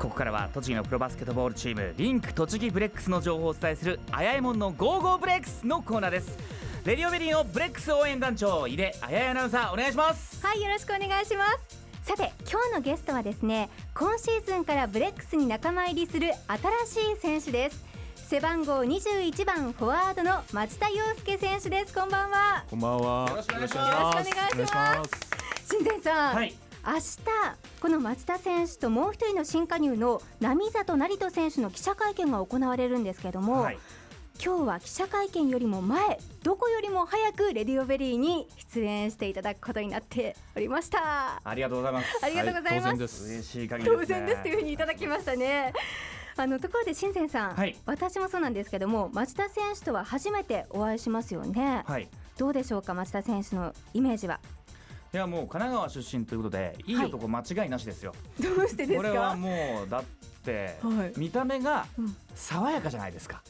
[0.00, 6.38] ここからは栃木のプロバスケットボールチームリンク栃木ブレックスの情報をお伝えするあやえもんの Go Go ブレックスのコーナーです。
[6.86, 10.44] レディオベリーのブレックス応援団長井出あやえアナウンサーお願いします。
[10.44, 11.84] はいよろしくお願いします。
[12.02, 16.30] さて今日のゲストはですね今シーズンからブレックスに仲間入りする
[16.86, 17.84] 新しい選手です。
[18.14, 21.92] 背番号21番フォワードの町田洋介選手です。
[21.92, 22.64] こんばんは。
[22.70, 23.28] こんばんは。
[23.28, 23.92] よろしくお願いします。
[23.92, 25.10] よろしくお願いします。
[25.68, 27.18] 新前さん、はい明日
[27.80, 33.78] この町田選手ともう一人の新加入の並里成人選手の記者会見が行われるんですけれども、はい。
[34.42, 41.42] 今日は記者会見よりも前どこよりも早くレディオベリーに出演していただくことになっておりました。
[41.44, 42.06] ありがとうございます。
[42.22, 45.74] ありがとうございます、はい当然です嬉ね、当然ですというふうにいただきましたね。
[46.38, 47.76] あのところで新前さん、はい。
[47.84, 52.08] 私もそうなんですけども町田選手とは初めてお会いしますよね、はい。
[52.38, 54.40] どうでしょうか町田選手のイメージは？
[55.12, 56.92] いやもう神奈川出身ということでい。
[56.92, 59.08] い男間違いなしですよ、どうしてですか？
[59.08, 60.04] これはもうだっ
[60.44, 61.12] て、はい。
[61.16, 62.16] 見た目がうん。
[62.34, 63.42] 爽やかじゃないですか。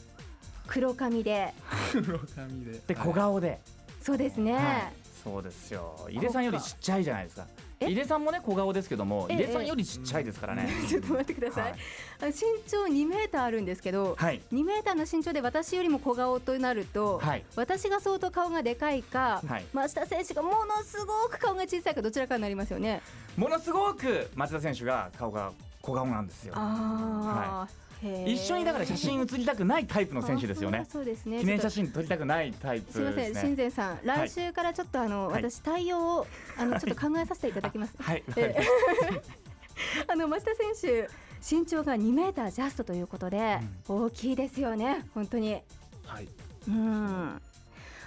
[0.67, 1.53] 黒髪で。
[1.91, 2.79] 黒髪で。
[2.87, 3.59] で小顔で、
[4.01, 4.93] そうですね、はい。
[5.23, 6.07] そうですよ。
[6.09, 7.45] 井出さんよりちっちゃいじゃないですか。
[7.47, 11.73] え井出さんもね小顔ですけどもえ井出さんよりちっちゃいですからね、 ちょっと待ってください、はい。
[12.21, 12.33] あ身
[12.67, 14.41] 長2メーターあるんですけど、はい。
[14.51, 17.43] 2メーターの身長で私よりも小顔となると、はい。
[17.55, 19.65] 私が相当顔がでかいか、はい。
[19.73, 23.01] 町田選手がものすごく顔が小さいかどちらかになりますよね。
[23.35, 25.51] ものすごく町田選手が顔が
[25.81, 26.53] 小顔なんですよ。
[26.55, 27.73] あー。
[27.73, 27.90] へー
[28.25, 37.93] 一緒にだから写真写りたくないタイプの選手ですよあねそうですね記念写真撮りたくないタイプとすみません、ですね新前さん、来週からちょっとあの、はい私対応をあのちょっと考えさせていただきます。
[37.99, 38.55] はいえ
[40.07, 41.09] あの増田選手、
[41.55, 45.61] 身長が2メータージャストということで、大きいですよね、本当に。
[46.05, 46.27] はい。
[46.67, 47.41] うん。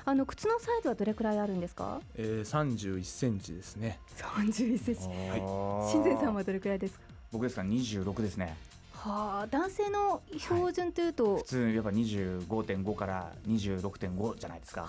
[0.06, 2.00] あの靴のサイズはどれくらいあるんですか？
[2.16, 3.98] えー、三十一センチですね。
[4.18, 5.00] 31センチ。
[5.02, 7.04] はい新前さんはどれくらいですか？
[7.32, 7.62] 僕ですか？
[7.62, 8.56] ら26ですね
[9.08, 14.88] はあ、男性の標準というと、普通やっぱ25.5から26.5じゃないですか。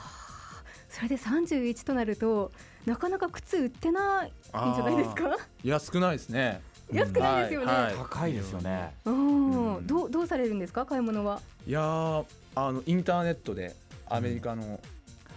[0.90, 2.52] それで31となると、
[2.86, 5.36] なかなか靴売ってないんじゃないですか？
[5.64, 6.62] いや少ないですね。
[6.94, 7.66] 安くないですよね。
[7.66, 7.96] はいはい。
[7.96, 8.96] 高いですよね。
[9.04, 9.76] うん。
[9.76, 9.88] うん。
[9.88, 10.86] どうどうされるんですか？
[10.86, 11.42] 買い物は？
[11.68, 12.26] いやー
[12.56, 13.76] あのインターネットで
[14.08, 14.80] アメリカの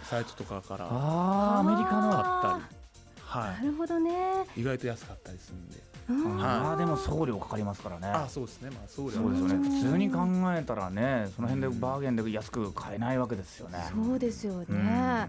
[0.03, 1.69] サイトとかから買っあー。
[1.69, 2.78] アメリカのたり、
[3.35, 4.11] なはるほどね。
[4.55, 4.61] い。
[4.61, 5.77] 意外と安かったりするんで。
[6.09, 8.71] うんあーでも送料かかりますからねあ、そうですね。
[8.71, 10.17] まあそうそうですよねうん普通に考
[10.55, 14.65] えたらねその辺でバーゲンで安く買えないわけですよねそうですよね。
[14.71, 15.27] うん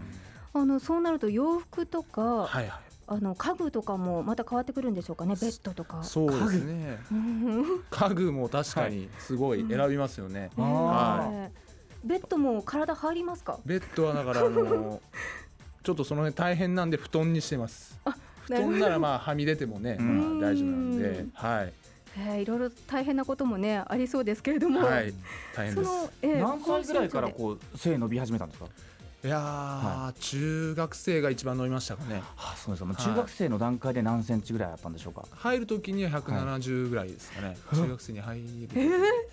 [0.62, 2.72] あのそうなると洋服とか、はいはい。
[3.06, 5.34] あの家具とかもまた変わってくるんでしょうかね？
[5.40, 6.02] ベッドとか。
[6.02, 6.98] そうですね。
[7.12, 10.50] うん家具も確かにすごい選びますよね。
[10.56, 11.60] あはねえ
[12.04, 13.58] ベッドも体入りますか？
[13.66, 15.00] ベッドはだからあの
[15.82, 17.98] ちょっとその辺大変なんで布団にしてます。
[18.46, 21.72] 布団ならまあはみ出てもね、うんまあ大丈夫なんでうん、はい
[22.18, 24.80] えーいろいろ大変なこともねありそうですけれども。
[24.84, 25.14] はい
[25.54, 25.92] 大変そです。
[25.92, 28.66] の、えー何歳ぐらいからこう背伸び始めたんですか？
[29.22, 32.22] いやー、中学生が一番伸びましたかね。
[32.38, 35.24] あそうですか中学生の段階で何センチぐらいあったんでしょうか？
[35.32, 37.56] 入る時には170ぐらいですかね。
[37.74, 38.68] 中学生に入る。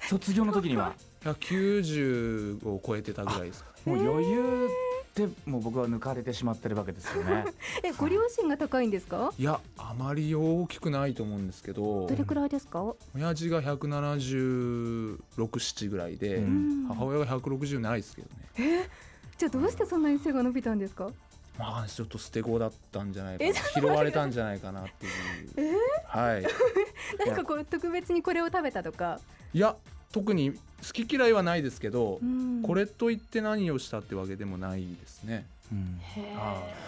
[0.10, 0.94] 卒業の時には
[1.24, 3.96] ？190を超えてたぐらいですかね。
[3.96, 4.68] もう余裕
[5.18, 7.46] でもう僕は抜かれてしまってるわけですよね。
[7.84, 9.34] えご両親が高いんですか？
[9.40, 9.44] い。
[9.44, 12.06] やあまり大きくないと思うんですけど。
[12.08, 12.94] どれくらいですか？
[13.16, 16.86] 親父が176、7ぐらいで、うん。
[16.88, 18.28] 母親が160ないですけど
[18.64, 18.90] ね。
[19.38, 21.10] じゃあどうしてそんなに背が伸びたんですか？
[21.58, 26.46] まあちょっと捨て子だったんじゃないかえな拾われたんじゃないかなっていう、はい。
[27.26, 29.20] 何かこう特別にこれを食べたとか。
[29.54, 29.76] いや
[30.12, 30.60] 特に好
[30.94, 32.62] き嫌いはないですけど、うん。
[32.64, 36.00] これといって何をしたってわけでもないですね、うん。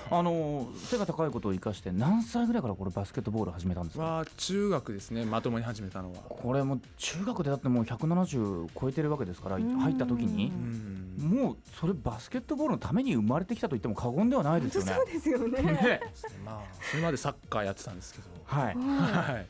[0.09, 4.03] あの背が高いことを生かして何歳ぐらいからこれバスケットボール始めたんですか？
[4.03, 6.19] は中学ですねまともに始めたのは。
[6.29, 9.79] これもう中学でだってもう170超えてるわけですからうん。
[9.79, 11.15] 入った時うにん。
[11.19, 14.93] もうそれバスケットボールのために生まれてきたと言っても過言ではないですよね。
[14.93, 15.61] そうですよね。
[15.61, 15.99] ね。
[16.45, 18.25] まあそれまでサッカーやってたんですけど。
[18.45, 18.65] はい。
[18.65, 18.75] はい。
[18.75, 19.47] はい。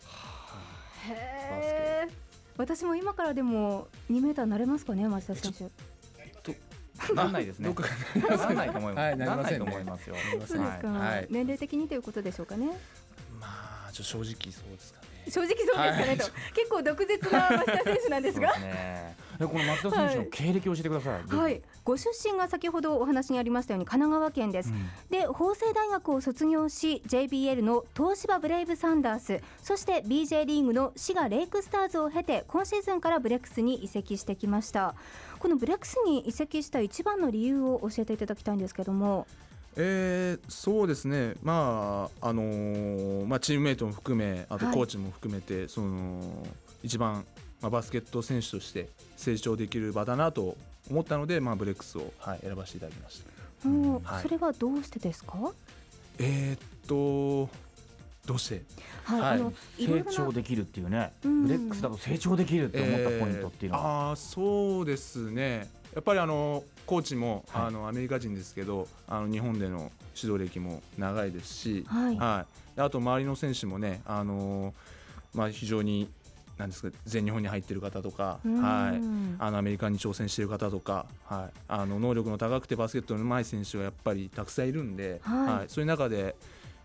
[1.09, 2.28] へー
[2.59, 7.13] 私も今からでも2メーターなれますかね町田選手。
[7.13, 7.69] なんないですね。
[7.69, 7.85] どっか。
[8.37, 9.05] なんないと思います。
[9.05, 10.15] はいなりませんと思いますよ。
[10.29, 11.27] そうですか、はい。
[11.29, 12.67] 年齢的にということでしょうかね。
[13.39, 16.17] まあちょ正直そうですかね正直そうですかね、はい。
[16.17, 18.53] と結構毒舌な町田選手なんですが。
[19.39, 21.35] この松田選手の経歴を教えてください。
[21.35, 21.61] はい。
[21.85, 24.89] ご出身が先ほどお話にありましたように神奈川県です、うん。
[25.09, 34.93] で法政大学を卒業し JBL の東芝ブレイブサンダースそして BJ リーグの滋賀レイクスターズを経て今シーズンからブレックスに移籍してきました。
[35.39, 39.25] このブレックスに移籍した一番の理由を教えていただきたいんですけども
[39.75, 46.45] えー、そうですね、まああのー、まあ、チームメイトも含めあとコーチも含めて、はい、その
[46.83, 47.25] 一番、
[47.61, 50.57] まあ、バスケット選手として成長できる場だなと
[50.89, 53.21] 思ったので、まあ、ブレックスを、はい、選ばせていただきまし
[53.63, 54.03] た、うん。
[54.03, 55.37] はい、それはどうしてですか？
[56.17, 57.49] えー、っと
[58.25, 58.61] どうして、
[59.05, 72.45] はい、はい、あの成長できるっていうね、ブレックスだと成長できるって思ったポイントっていうのは、えー、あそうですねやっぱりあのコーチも、はい、あのアメリカ人ですけどあの日本での指導歴も長いですし、はい、は
[72.77, 74.73] い、あと周りの選手もねあの、
[75.33, 76.09] まあ、非常に
[76.57, 79.01] なんですか全日本に入っている方とか、はい、
[79.39, 86.35] あのアメリカに挑戦している方とか、はい、あの能力の高くてバスケットの上手い選手がやっぱりたくさんいるんで、はい、はい、そういう中で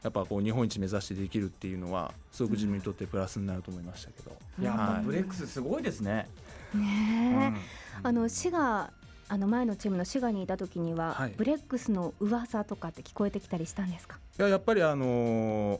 [0.04, 6.28] やっぱこう日本一目指してできるっていうのはすごく自分にとってプラスになると思いましたけど、うん、いや、はい、ブレックスすごいですね。
[6.74, 7.60] ね、うん、
[8.02, 8.92] あの滋賀
[9.28, 14.18] あの前のチームの滋賀にいた時には、はい、ブレックスの噂とかって聞こえてきたりしたんですか？
[14.38, 15.78] いややっぱりあのー、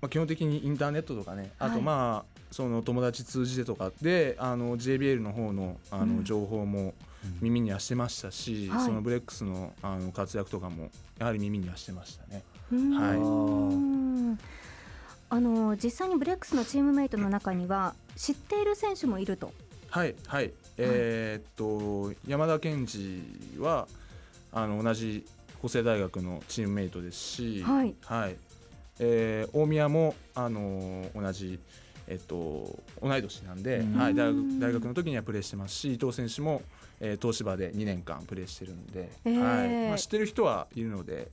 [0.00, 6.94] まあ、基本的にインターネットとかねあとまあ、その友達通じてとかであの JBL の方のあの情報も
[7.40, 12.42] 耳にはしてましたし、うん、そのブレックスのあの活躍とかもやはり耳にはしてましたね。
[12.70, 14.48] はい。
[15.30, 19.52] あの実際にブレックスのチームメイトの中には知っている選手もいると。
[19.90, 23.22] はいはいえー、っと山田賢治
[23.58, 23.88] は
[24.52, 25.24] あの同じ
[25.60, 27.94] 法政大学のチームメイトですし、はい。
[28.04, 28.36] はい。
[29.00, 31.58] えー、大宮もあの同じ、
[32.08, 36.62] えっと、同い年なんで、はい、大学大学の時にはプレーしてますし伊藤選手も、
[37.00, 39.88] えー、東芝で2年間プレーしてるんで、えー、はい。
[39.88, 41.28] まあ、知ってる人はいるので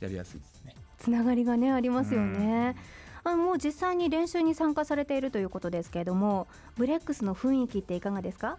[0.00, 0.74] やりやすいですね。
[0.98, 2.76] つながりがねありますよね。
[3.24, 6.46] あもう実際に練習に参加されているということですけれども
[6.76, 8.56] ブレックスの雰囲気っていかがですか？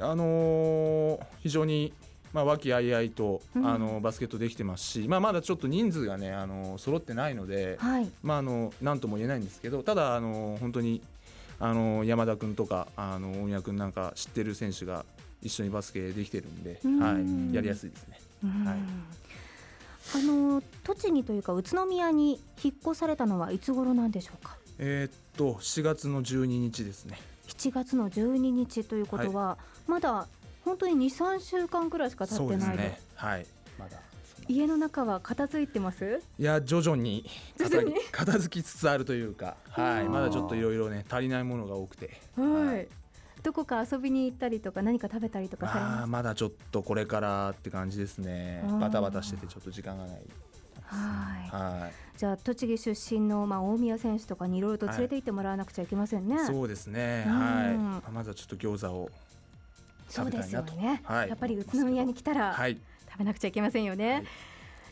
[0.00, 1.92] あのー、非常に
[2.32, 11.02] まあ、和気あいあいと、あのバスケットできてますし、まあ、まだちょっと人数がねあの揃ってないので、はい、まあ、あのなんとも言えないんですけどただあの本当に
[11.60, 15.04] あの山田君とかあの大宮君なんか知ってる選手が
[15.42, 17.18] 一緒にバスケできてるんで、は
[17.50, 18.18] い、やりやすいですね。
[18.64, 18.78] はい
[20.14, 24.56] あの栃木というか宇都宮に引っ越されたのはいつ頃なんでしょうか？
[24.78, 27.18] えー、っと7月の12日ですね。
[27.62, 30.26] 7月の12日ということは、はい、まだ
[30.64, 32.76] 本当に2、3週間くらいしか経ってない。
[32.76, 33.46] で、ね、はい。
[33.78, 33.98] まだ
[34.48, 36.20] 家の中は片付いてます？
[36.36, 37.24] いや徐々に
[38.10, 42.20] 片付きつつあるというか、はい、まだちょっといろいろね足りないものが多くて。
[42.36, 42.88] はい、
[43.44, 46.08] どこか遊びに行ったりとか何か食べたりとかされます？
[46.08, 48.64] まだちょっとこれからって感じですね。
[48.80, 50.22] バタバタしててちょっと時間がない
[50.92, 51.82] はい。
[51.82, 51.92] はい。
[52.16, 58.12] じゃあ栃木出身のまあ大宮選手とかにいろいろと連れて行ってもらわなくちゃいけませんね、はい、そうですね、はい。
[58.12, 59.10] まずはちょっと餃子を
[60.08, 64.24] そうですよね、はい、やっぱり宇都宮に来たら食べなくちゃいけませんよね、はい、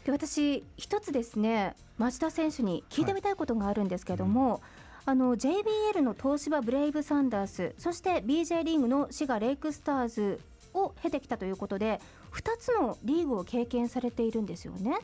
[0.06, 4.60] で私一つですね町田選手に聞いてみたいことがあるんですけれども、はい
[5.06, 10.40] あの JBL の東芝ブレイブサンダースそして BJ リーグの滋賀レイクスターズ
[10.74, 12.00] を経てきたということで
[12.32, 14.98] 2つのリーグを経験されているんですよね。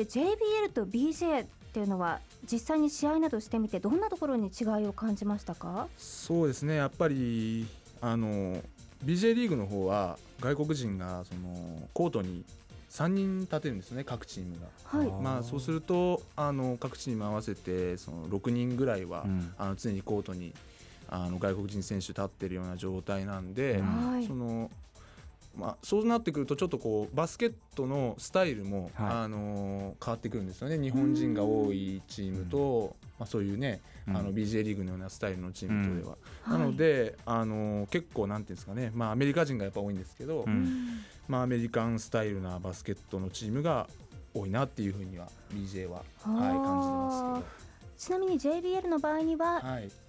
[0.00, 2.20] で JBL と BJ っていうのは
[2.50, 5.88] 実際に試合などしてみてどんなところに違いを感じましたか？
[5.98, 6.76] そうですね。
[6.76, 7.66] やっぱり
[8.00, 8.62] あの
[9.04, 12.44] BJ リーグの方は外国人がそのコートに
[12.88, 20.54] 3人立てるんですね各チームが、はい、まあ、そうするとあの各チーム合わせてその6人ぐらいは、うん、あの常にコートに
[21.08, 23.82] あの外国人選手立ってるような状態なんで、う
[24.16, 24.70] ん、その
[25.56, 30.78] まあ、そうなってくるとちょっとこうバスケットのスタイルも、はい、あの変わってくるんですよね。
[30.78, 36.16] 日本人が多いチームと、まあ、そういうね、あの BJ リーグのようなスタイルのチームとでは、
[36.48, 40.46] なので、あの結構なんていうんですかね、まあ、アメリカ人がやっぱ多いんですけど、
[41.28, 43.88] まあ、アメリカンスタイルなバスケットのチームが
[44.34, 47.69] 多いなっていうふうには BJ は、はい、感じてますけど。
[48.00, 49.62] ちなみに JBL の場合には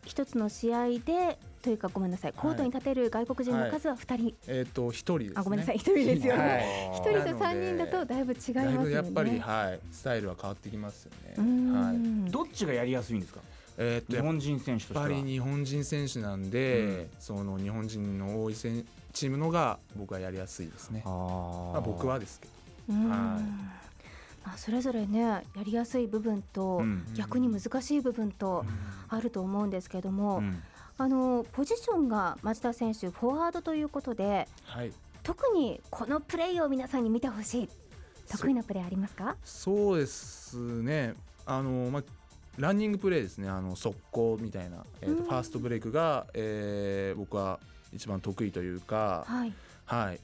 [0.05, 2.33] 一つの試合でというかごめんなさい。
[2.33, 5.75] コートに立てる外国人の数は2人、はい、えっ、ー、と1人です、ね、あごめんなさい。
[5.75, 6.38] 1人ですよ。
[6.38, 8.91] ね、はい、 1人と3人だとだいぶ違いますよね。
[8.93, 11.12] やっぱりはいスタイルは変わってきますよ
[11.43, 11.74] ね。
[11.74, 12.31] はい。
[12.31, 13.41] どっちがやりやすいんですか？
[13.77, 21.03] えー、っと日本人選手としてやっぱり日本人選手なんで、うん、その日本人の多いチームのが僕はやりやすいですね。
[21.05, 21.10] あ、
[21.74, 22.93] まあ、僕はですけど。
[22.93, 23.38] は
[23.77, 23.81] い
[24.43, 26.81] まあ、それぞれねやりやすい部分と、
[27.15, 28.65] 逆に難しい部分と
[29.10, 30.41] あると思うんですけれども、
[30.98, 34.91] あのポジションが町田選手フォワードということで、はい、
[35.24, 37.69] 特にこのプレーを皆さんに見てほしい
[38.29, 39.36] 得意なプレーありますか？
[39.43, 41.15] そうですね。
[41.45, 42.03] あの、まあ、
[42.57, 43.50] ランニングプレーですね。
[43.50, 47.60] あの速攻みたいな、えーと、ファーストブレイクが、えー、僕は
[47.93, 49.53] 一番得意というか、はい、
[49.86, 50.19] はい、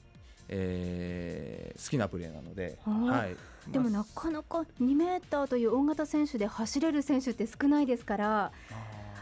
[0.50, 8.52] えー好きなプレーなので、はい、でもまあなかなか2メーターという大型選手で走れる選手って少ないですから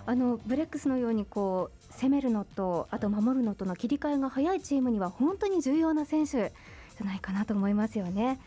[0.05, 8.39] あのブレックスのようにこう攻めるのとあと守るのとの切り替えが早いチームには本当に重要な選手じゃないかなと思いますよね。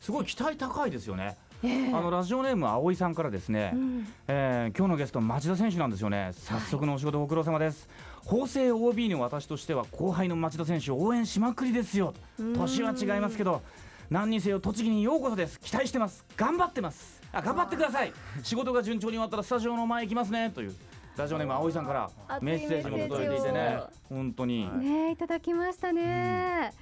[0.00, 1.36] すごい期待高いですよね。
[1.62, 1.94] ええ。
[1.94, 4.06] あのラジオネーム葵さんからですね、うん。
[4.28, 6.32] えー今日のゲスト町田選手なんですよね。
[6.34, 7.88] 早速のお仕事ご苦労様です、
[8.24, 12.14] 法政 OB の私としては後輩の町田選手を応援しまくりですよ
[12.56, 13.62] 年は違いますけど
[14.10, 18.12] 何にせよ栃木にようこそです期待してます頑張ってますあ頑張ってください
[18.42, 20.74] 仕事が順調に終わったらスタジオの前行きますねという
[21.16, 23.78] ラジオネーム葵さんからメッセージも届いていてね
[24.08, 26.72] 本当に、ねえいただきましたね。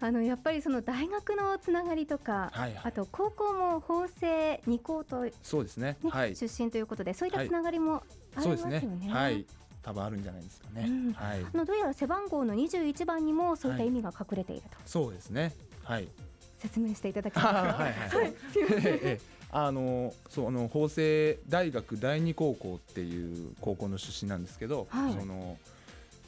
[0.00, 5.96] あのやっぱりその大学のつながりとか、はいはいあと高校も法政二高と、ねそうですね。
[6.08, 6.34] はい。
[6.34, 8.02] 出身ということでそういったはいつながりも
[8.34, 8.80] ありますよね。
[8.80, 9.12] ですね。
[9.12, 9.46] はい。
[9.86, 10.86] 多分あるんじゃないですかね。
[10.88, 11.46] うんはい。
[11.54, 15.54] あのどうやら背番号の21番にもそういった意味が隠れていると、そうですね。
[15.84, 16.08] はい。
[16.58, 17.58] 説明していただけますか？
[17.84, 18.34] はいはい はい。
[18.52, 18.94] すいません。
[18.94, 19.20] ええ
[19.52, 25.56] あのそうあの法政大学第二高校っていう高校の出身なんですけど、はいその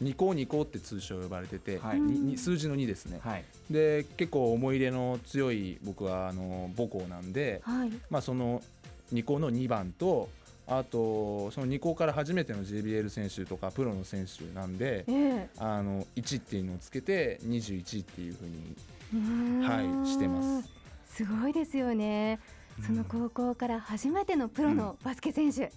[0.00, 3.18] 二高二高って通称呼ばれてて、はい数字の2ですね。
[3.20, 7.90] はいで結構思い入れの強い僕はあの母校なんで、はい。
[8.08, 8.62] まあその
[9.10, 10.28] 二高の2番と
[10.68, 15.48] あとその2高から初めての JBL 選手とかプロの選手なんでええ。
[15.58, 18.76] あの1っていうのをつけて21っていうふうに
[19.14, 20.02] うーん。
[20.02, 20.68] はいしてます。
[21.10, 22.38] すごいですよね。
[22.86, 25.72] その高校から初めてのプロのバスケ選手、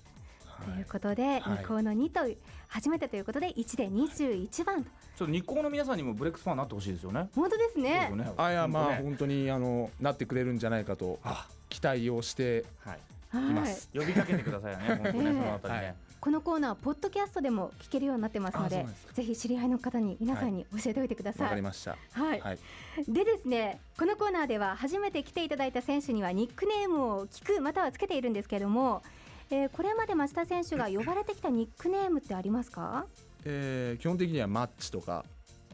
[0.66, 1.58] ということで、はい。
[1.62, 4.90] 二校の2と初めてということで1で21番と。
[5.18, 7.28] ちょっと日光の皆さんにもブレックスファンになってほしいですよね。
[7.36, 7.92] 本当ですね。
[7.92, 8.32] ですよね。
[8.38, 9.04] あいやまあ本当ね。
[9.04, 11.48] 本当にあのなってくれるんじゃないかとあ。
[11.70, 12.94] 期待をしてはい。
[12.94, 13.00] は
[13.40, 13.54] い。
[13.54, 15.30] ます呼びかけてくださいよね 本当ね、え。
[15.30, 15.96] えそのあたりね、はい。
[16.20, 21.98] このコーナーポッドキャストでも聞けるようになってますのでぜひ知り合いの方に皆さんに教えておいてくだわさい、かりました。
[22.12, 22.60] はい、はい。
[23.08, 29.02] でですねこのコーナーでは初めて来ていただいた選手にはニックネームを聞くまたはつけているんですけれども、
[29.50, 33.06] えーこれまで町田選手が呼ばれてきたニックネームってありますか？
[33.46, 35.26] えー基本的にはマッチとか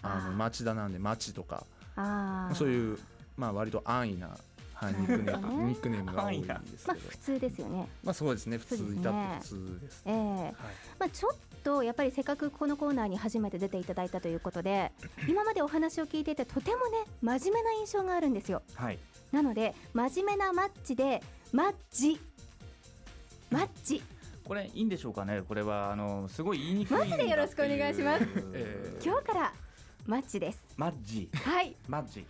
[0.02, 1.66] あの町田なんでマッチとか
[2.54, 3.00] そういう
[3.36, 4.38] まあ割と安易な
[4.80, 6.94] はいニックネームニックネームが多いんですけど。
[6.94, 7.90] まあ普通ですよね。
[8.04, 8.60] まあそうですね。
[8.60, 10.14] 普通いたって普通ですええ。
[10.14, 10.54] はい。
[11.00, 14.92] まあ、ちょっとやっぱりせっかくこのコーナーに初めて出ていただいたということで
[15.28, 18.62] 今までお話を聞いていてとてもね真面目な印象があるんですよ。
[18.76, 19.00] はい。
[19.32, 22.20] なので真面目なマッチでマッチ。
[23.50, 24.04] マッチ。
[24.44, 25.42] これいいんでしょうかね。
[25.42, 28.28] これはあのすごい言いにくいマジでよろしくお願いします。
[28.54, 29.04] えー。
[29.04, 29.54] 今日から
[30.06, 30.64] マッチです。
[30.78, 31.30] マッジ。
[31.34, 31.76] はい。
[31.88, 32.26] マッジ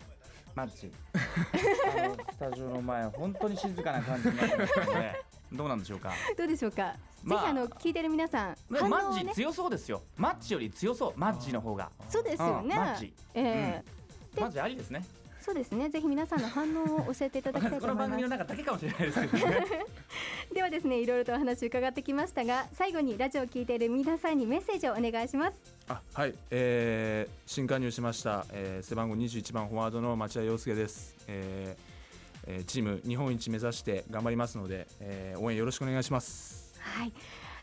[0.58, 5.16] マッジあのスタジオの前本当に静かな感じになってますね
[5.54, 6.12] どうなんでしょうか？
[6.36, 10.02] どうでしょうか、まあぜひあの聞いてる皆さん反マッジ強そうですよ。
[10.18, 11.92] マッチより強そうマッジの方が。
[12.10, 12.76] そうですよね。
[12.76, 14.36] うんマッチええ。
[14.36, 15.06] でマッジありですね
[15.48, 15.88] そうですね。
[15.88, 18.38] ぜひ皆さんの反応を教えていただきたいことの番思います。
[18.38, 19.66] 組の中だけかもしれないですけどね。
[20.54, 25.58] ではですねいろいろとお話伺ってきましたが最後にラジオを聞いている皆さんにメッセージをお願いします。
[25.88, 36.74] あはい、えー、新加入しました、えー、背番号21番フォワードの町田洋介です、えーえー、チーム日本一目指して頑張りますので、えー、応援よろしくお願いします。
[36.82, 37.14] はい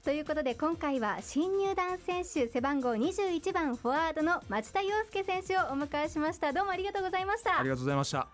[0.04, 6.52] ということで今回は新入団選手背番号21番フォワードの町田洋介選手をお迎えしました。
[6.52, 7.58] どうもありがとうございました。
[7.58, 8.28] ありがとうございました。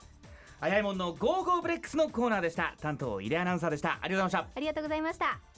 [0.59, 2.75] あやえもんの Go Go ブレックスのコーナーでした。
[2.81, 4.01] 担当井出アナウンサーでした。
[4.03, 4.57] ありがとうございました。
[4.57, 5.50] ありがとうございました